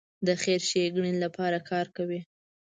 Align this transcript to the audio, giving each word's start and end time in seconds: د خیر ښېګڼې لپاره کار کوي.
د 0.25 0.29
خیر 0.41 0.61
ښېګڼې 0.69 1.13
لپاره 1.23 1.57
کار 1.69 1.85
کوي. 1.97 2.21